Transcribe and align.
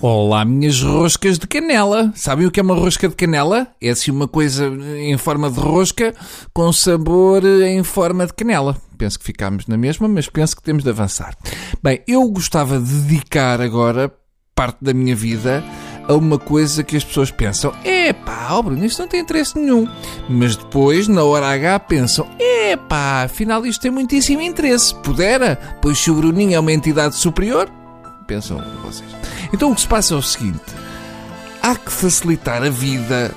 Olá, 0.00 0.44
minhas 0.44 0.80
roscas 0.80 1.40
de 1.40 1.46
canela. 1.48 2.12
Sabem 2.14 2.46
o 2.46 2.52
que 2.52 2.60
é 2.60 2.62
uma 2.62 2.76
rosca 2.76 3.08
de 3.08 3.16
canela? 3.16 3.66
É 3.82 3.90
assim 3.90 4.12
uma 4.12 4.28
coisa 4.28 4.68
em 4.96 5.18
forma 5.18 5.50
de 5.50 5.58
rosca 5.58 6.14
com 6.54 6.72
sabor 6.72 7.44
em 7.44 7.82
forma 7.82 8.24
de 8.24 8.32
canela. 8.32 8.76
Penso 8.96 9.18
que 9.18 9.24
ficámos 9.24 9.66
na 9.66 9.76
mesma, 9.76 10.06
mas 10.06 10.28
penso 10.28 10.54
que 10.54 10.62
temos 10.62 10.84
de 10.84 10.90
avançar. 10.90 11.36
Bem, 11.82 12.00
eu 12.06 12.28
gostava 12.28 12.78
de 12.78 12.92
dedicar 12.92 13.60
agora 13.60 14.12
parte 14.54 14.78
da 14.80 14.94
minha 14.94 15.16
vida 15.16 15.64
a 16.06 16.14
uma 16.14 16.38
coisa 16.38 16.84
que 16.84 16.96
as 16.96 17.02
pessoas 17.02 17.32
pensam: 17.32 17.72
epá, 17.84 18.50
oh 18.52 18.62
Bruno, 18.62 18.84
isto 18.84 19.00
não 19.00 19.08
tem 19.08 19.18
interesse 19.18 19.58
nenhum. 19.58 19.88
Mas 20.28 20.54
depois, 20.54 21.08
na 21.08 21.24
hora 21.24 21.48
H, 21.48 21.80
pensam: 21.80 22.24
epá, 22.38 23.24
afinal 23.24 23.66
isto 23.66 23.82
tem 23.82 23.90
muitíssimo 23.90 24.42
interesse. 24.42 24.94
Pudera, 24.94 25.58
pois 25.82 25.98
se 25.98 26.08
o 26.08 26.14
Bruninho 26.14 26.54
é 26.54 26.60
uma 26.60 26.72
entidade 26.72 27.16
superior, 27.16 27.68
pensam 28.28 28.62
vocês. 28.84 29.10
Então 29.52 29.72
o 29.72 29.74
que 29.74 29.80
se 29.80 29.88
passa 29.88 30.14
é 30.14 30.16
o 30.16 30.22
seguinte: 30.22 30.60
há 31.60 31.74
que 31.74 31.90
facilitar 31.90 32.62
a 32.62 32.70
vida 32.70 33.34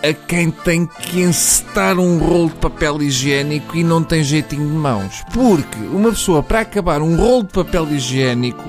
a 0.00 0.12
quem 0.12 0.48
tem 0.50 0.86
que 0.86 1.20
encetar 1.20 1.98
um 1.98 2.18
rolo 2.18 2.50
de 2.50 2.56
papel 2.56 3.02
higiênico 3.02 3.76
e 3.76 3.82
não 3.82 4.04
tem 4.04 4.22
jeitinho 4.22 4.68
de 4.68 4.74
mãos. 4.74 5.24
Porque 5.32 5.78
uma 5.90 6.10
pessoa, 6.10 6.40
para 6.40 6.60
acabar 6.60 7.02
um 7.02 7.16
rolo 7.16 7.42
de 7.42 7.52
papel 7.52 7.88
higiênico, 7.88 8.62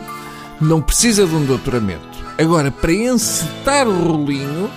não 0.59 0.81
precisa 0.81 1.27
de 1.27 1.35
um 1.35 1.45
doutoramento. 1.45 2.07
Agora, 2.39 2.71
para 2.71 2.93
encetar 2.93 3.87
o 3.87 4.11
rolinho, 4.11 4.71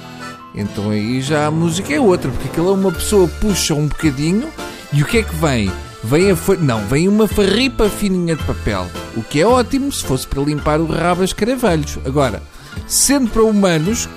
então 0.54 0.90
aí 0.90 1.22
já 1.22 1.46
a 1.46 1.50
música 1.50 1.94
é 1.94 2.00
outra, 2.00 2.30
porque 2.30 2.48
aquela 2.48 2.70
é 2.70 2.74
uma 2.74 2.92
pessoa 2.92 3.26
puxa 3.40 3.72
um 3.72 3.86
bocadinho 3.86 4.50
e 4.92 5.02
o 5.02 5.06
que 5.06 5.18
é 5.18 5.22
que 5.22 5.34
vem? 5.36 5.72
Vem 6.04 6.32
a 6.32 6.36
não, 6.58 6.84
vem 6.86 7.08
uma 7.08 7.28
farripa 7.28 7.88
fininha 7.88 8.36
de 8.36 8.42
papel, 8.42 8.86
o 9.16 9.22
que 9.22 9.40
é 9.40 9.46
ótimo 9.46 9.90
se 9.90 10.04
fosse 10.04 10.26
para 10.26 10.42
limpar 10.42 10.80
o 10.80 10.86
rabo 10.86 11.22
a 11.22 11.24
escaravelhos. 11.24 11.98
Agora, 12.04 12.42
sendo 12.86 13.30
para 13.30 13.42
humanos, 13.42 14.08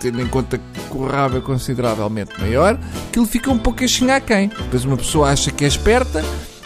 tendo 0.00 0.20
em 0.20 0.26
conta 0.26 0.58
que 0.58 0.96
o 0.96 1.06
rabo 1.06 1.38
é 1.38 1.40
consideravelmente 1.40 2.38
maior, 2.40 2.78
aquilo 3.08 3.26
fica 3.26 3.50
um 3.50 3.58
pouco 3.58 3.84
a 3.84 4.20
quem. 4.20 4.48
Depois 4.48 4.84
uma 4.84 4.96
pessoa 4.96 5.30
acha 5.30 5.50
que 5.50 5.64
é 5.64 5.68
esperta 5.68 6.24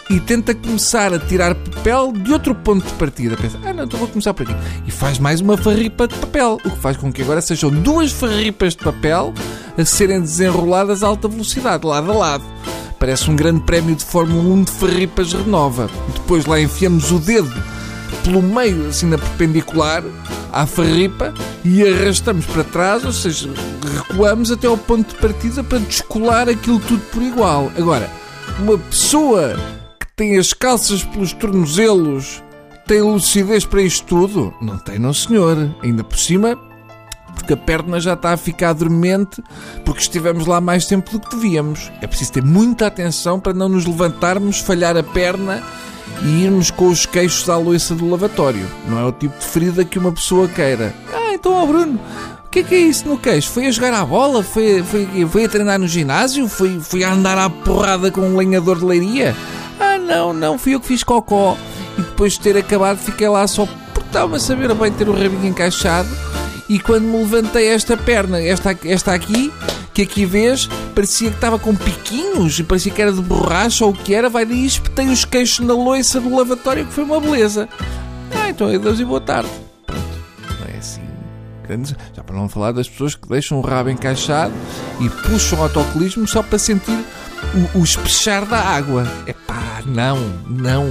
e 0.09 0.19
tenta 0.19 0.53
começar 0.53 1.13
a 1.13 1.19
tirar 1.19 1.55
papel 1.55 2.11
de 2.11 2.31
outro 2.31 2.53
ponto 2.53 2.85
de 2.85 2.93
partida. 2.93 3.35
Pensa, 3.35 3.59
ah 3.65 3.73
não, 3.73 3.85
então 3.85 3.99
vou 3.99 4.07
começar 4.07 4.33
por 4.33 4.43
aqui. 4.43 4.55
E 4.85 4.91
faz 4.91 5.19
mais 5.19 5.41
uma 5.41 5.57
farripa 5.57 6.07
de 6.07 6.15
papel, 6.15 6.57
o 6.63 6.69
que 6.69 6.79
faz 6.79 6.95
com 6.95 7.11
que 7.11 7.21
agora 7.21 7.41
sejam 7.41 7.69
duas 7.69 8.11
farripas 8.11 8.75
de 8.75 8.83
papel 8.83 9.33
a 9.77 9.83
serem 9.83 10.21
desenroladas 10.21 11.03
a 11.03 11.07
alta 11.07 11.27
velocidade, 11.27 11.85
lado 11.85 12.11
a 12.11 12.15
lado. 12.15 12.43
Parece 12.99 13.29
um 13.29 13.35
grande 13.35 13.61
prémio 13.61 13.95
de 13.95 14.05
Fórmula 14.05 14.41
1 14.41 14.63
de 14.63 14.71
Ferripas 14.71 15.33
Renova. 15.33 15.89
Depois 16.13 16.45
lá 16.45 16.59
enfiamos 16.59 17.11
o 17.11 17.19
dedo 17.19 17.74
pelo 18.25 18.41
meio, 18.41 18.87
assim 18.87 19.05
na 19.05 19.17
perpendicular, 19.19 20.03
à 20.51 20.65
farripa 20.65 21.31
e 21.63 21.87
arrastamos 21.87 22.45
para 22.47 22.63
trás, 22.63 23.05
ou 23.05 23.13
seja, 23.13 23.49
recuamos 23.95 24.51
até 24.51 24.65
ao 24.65 24.77
ponto 24.77 25.13
de 25.13 25.21
partida 25.21 25.63
para 25.63 25.77
descolar 25.77 26.49
aquilo 26.49 26.79
tudo 26.79 27.01
por 27.11 27.21
igual. 27.21 27.71
Agora, 27.77 28.09
uma 28.59 28.77
pessoa 28.77 29.55
que 29.99 30.07
tem 30.15 30.37
as 30.39 30.53
calças 30.53 31.03
pelos 31.03 31.33
tornozelos 31.33 32.41
tem 32.87 33.01
lucidez 33.01 33.63
para 33.63 33.81
isto 33.81 34.05
tudo? 34.05 34.53
Não 34.61 34.77
tem, 34.77 34.97
não 34.97 35.13
senhor. 35.13 35.69
Ainda 35.83 36.03
por 36.03 36.17
cima, 36.17 36.57
porque 37.35 37.53
a 37.53 37.57
perna 37.57 37.99
já 37.99 38.13
está 38.13 38.33
a 38.33 38.37
ficar 38.37 38.73
dormente 38.73 39.43
porque 39.83 40.01
estivemos 40.01 40.47
lá 40.47 40.59
mais 40.59 40.85
tempo 40.85 41.11
do 41.11 41.19
que 41.19 41.35
devíamos. 41.35 41.91
É 42.01 42.07
preciso 42.07 42.33
ter 42.33 42.43
muita 42.43 42.87
atenção 42.87 43.39
para 43.39 43.53
não 43.53 43.69
nos 43.69 43.85
levantarmos, 43.85 44.59
falhar 44.59 44.97
a 44.97 45.03
perna 45.03 45.63
e 46.23 46.43
irmos 46.43 46.71
com 46.71 46.87
os 46.87 47.05
queixos 47.05 47.49
à 47.49 47.57
loiça 47.57 47.95
do 47.95 48.09
lavatório. 48.09 48.65
Não 48.87 48.99
é 48.99 49.05
o 49.05 49.11
tipo 49.11 49.37
de 49.37 49.45
ferida 49.45 49.85
que 49.85 49.99
uma 49.99 50.11
pessoa 50.11 50.47
queira. 50.47 50.93
Ah, 51.13 51.33
então, 51.33 51.53
ó 51.53 51.65
Bruno, 51.65 51.99
o 52.45 52.49
que 52.49 52.59
é 52.59 52.63
que 52.63 52.75
é 52.75 52.79
isso 52.79 53.07
no 53.07 53.17
queixo? 53.17 53.49
Foi 53.49 53.67
a 53.67 53.71
jogar 53.71 53.93
à 53.93 54.05
bola? 54.05 54.43
Foi, 54.43 54.83
foi, 54.83 55.27
foi 55.27 55.45
a 55.45 55.49
treinar 55.49 55.79
no 55.79 55.87
ginásio? 55.87 56.47
Foi, 56.47 56.79
foi 56.79 57.03
a 57.03 57.13
andar 57.13 57.37
à 57.37 57.49
porrada 57.49 58.11
com 58.11 58.21
um 58.21 58.37
lenhador 58.37 58.79
de 58.79 58.85
leiria? 58.85 59.35
Ah, 59.79 59.97
não, 59.97 60.33
não, 60.33 60.57
fui 60.57 60.75
eu 60.75 60.79
que 60.79 60.87
fiz 60.87 61.03
cocó. 61.03 61.57
E 61.97 62.01
depois 62.01 62.33
de 62.33 62.41
ter 62.41 62.57
acabado, 62.57 62.97
fiquei 62.97 63.27
lá 63.27 63.45
só 63.47 63.65
porque 63.65 64.07
estava 64.07 64.35
a 64.35 64.39
saber 64.39 64.73
bem 64.73 64.91
ter 64.91 65.07
o 65.07 65.13
rabinho 65.13 65.47
encaixado 65.47 66.09
e 66.67 66.79
quando 66.79 67.03
me 67.03 67.17
levantei 67.17 67.67
esta 67.67 67.95
perna, 67.95 68.41
esta, 68.41 68.75
esta 68.85 69.13
aqui, 69.13 69.53
que 69.95 70.01
aqui 70.01 70.25
vês, 70.25 70.67
parecia 70.93 71.29
que 71.29 71.37
estava 71.37 71.57
com 71.57 71.73
piquinhos, 71.73 72.59
e 72.59 72.63
parecia 72.63 72.91
que 72.91 73.01
era 73.01 73.13
de 73.13 73.21
borracha 73.21 73.85
ou 73.85 73.91
o 73.91 73.93
que 73.93 74.13
era, 74.13 74.29
vai 74.29 74.45
daí 74.45 74.65
espetei 74.65 75.07
os 75.07 75.23
queixos 75.23 75.65
na 75.65 75.73
loiça 75.73 76.19
do 76.19 76.35
lavatório, 76.35 76.85
que 76.85 76.91
foi 76.91 77.05
uma 77.05 77.19
beleza. 77.21 77.69
Ah, 78.35 78.49
então 78.49 78.67
adeus 78.67 78.99
e 78.99 79.05
boa 79.05 79.21
tarde. 79.21 79.49
Pronto, 79.87 80.03
não 80.59 80.67
é 80.75 80.77
assim. 80.77 81.01
Grande... 81.63 81.95
Já 82.13 82.21
para 82.21 82.35
não 82.35 82.49
falar 82.49 82.73
das 82.73 82.89
pessoas 82.89 83.15
que 83.15 83.25
deixam 83.29 83.57
o 83.57 83.61
rabo 83.61 83.89
encaixado 83.89 84.53
e 84.99 85.09
puxam 85.09 85.59
o 85.59 85.63
autocolismo 85.63 86.27
só 86.27 86.43
para 86.43 86.59
sentir 86.59 86.99
o, 87.73 87.79
o 87.79 87.83
espechar 87.83 88.45
da 88.45 88.59
água. 88.59 89.07
É 89.25 89.33
pá, 89.33 89.81
não, 89.85 90.17
não. 90.47 90.87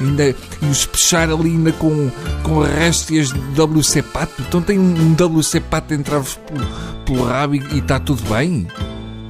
Ainda, 0.00 0.28
e 0.28 0.66
o 0.66 0.70
espechar 0.70 1.30
ali 1.30 1.50
ainda 1.50 1.72
com, 1.72 2.10
com 2.42 2.60
réstias 2.60 3.28
de 3.32 3.60
WC 3.60 4.02
Pato. 4.02 4.42
Então 4.42 4.62
tem 4.62 4.78
um 4.78 5.14
WC 5.14 5.60
Pato 5.60 5.94
entrar-vos 5.94 6.34
pelo, 6.34 6.66
pelo 7.04 7.24
rabo 7.24 7.54
e 7.54 7.78
está 7.78 7.98
tudo 7.98 8.22
bem? 8.28 8.66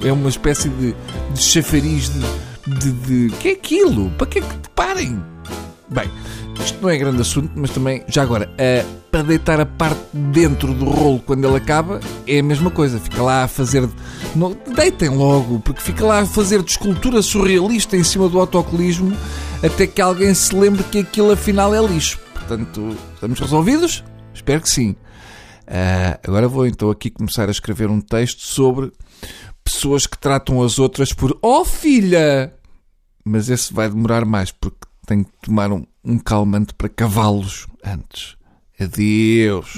É 0.05 0.13
uma 0.13 0.29
espécie 0.29 0.69
de, 0.69 0.95
de 1.33 1.43
chafariz 1.43 2.11
de, 2.11 2.93
de, 2.93 2.93
de. 3.29 3.37
que 3.37 3.49
é 3.49 3.53
aquilo? 3.53 4.11
Para 4.13 4.27
que 4.27 4.39
é 4.39 4.43
que 4.43 4.59
te 4.59 4.69
parem? 4.75 5.34
Bem, 5.95 6.11
isto 6.59 6.83
não 6.83 6.91
é 6.91 6.99
grande 6.99 7.21
assunto, 7.21 7.53
mas 7.55 7.71
também, 7.71 8.03
já 8.09 8.25
agora, 8.25 8.51
uh, 8.51 9.01
para 9.13 9.23
deitar 9.23 9.61
a 9.61 9.65
parte 9.65 10.01
dentro 10.13 10.75
do 10.75 10.87
rolo 10.87 11.21
quando 11.21 11.47
ele 11.47 11.57
acaba, 11.57 12.01
é 12.27 12.41
a 12.41 12.43
mesma 12.43 12.69
coisa. 12.69 12.99
Fica 12.99 13.23
lá 13.23 13.45
a 13.45 13.49
fazer. 13.49 13.89
Não, 14.35 14.57
deitem 14.75 15.09
logo, 15.11 15.61
porque 15.61 15.81
fica 15.81 16.05
lá 16.05 16.19
a 16.19 16.27
fazer 16.27 16.65
de 16.65 16.73
escultura 16.73 17.23
surrealista 17.23 17.97
em 17.97 18.03
cima 18.03 18.29
do 18.29 18.41
autocolismo 18.41 19.17
até 19.63 19.87
que 19.87 20.03
alguém 20.03 20.35
se 20.35 20.53
lembre 20.53 20.83
que 20.83 20.99
aquilo 20.99 21.31
afinal 21.31 21.73
é 21.73 21.81
lixo. 21.81 22.19
Portanto, 22.35 22.97
estamos 23.15 23.39
resolvidos? 23.39 24.03
Espero 24.35 24.61
que 24.61 24.69
sim. 24.69 24.97
Uh, 25.63 26.19
agora 26.27 26.49
vou 26.49 26.67
então 26.67 26.91
aqui 26.91 27.09
começar 27.09 27.47
a 27.47 27.53
escrever 27.53 27.89
um 27.89 28.01
texto 28.01 28.41
sobre 28.41 28.91
pessoas 29.63 30.09
que 30.09 30.19
tratam 30.19 30.61
as 30.61 30.81
outras 30.81 31.13
por 31.13 31.39
Oh 31.41 31.65
filha! 31.65 32.53
Mas 33.25 33.49
esse 33.49 33.73
vai 33.73 33.89
demorar 33.89 34.25
mais 34.25 34.51
porque 34.51 34.89
tenho 35.05 35.25
que 35.25 35.33
tomar 35.43 35.73
um, 35.73 35.85
um 36.05 36.19
calmante 36.19 36.75
para 36.75 36.89
cavalos 36.89 37.67
antes. 37.85 38.37
Adeus. 38.79 39.75